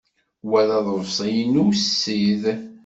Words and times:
Wa 0.49 0.61
d 0.67 0.69
aḍebsi-inu 0.77 1.63
ussid. 1.69 2.43